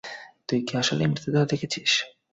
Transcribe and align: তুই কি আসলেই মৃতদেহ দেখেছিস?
তুই 0.49 0.59
কি 0.61 0.73
আসলেই 0.81 1.07
মৃতদেহ 1.07 1.43
দেখেছিস? 1.45 1.91